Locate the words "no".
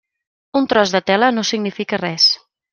1.37-1.45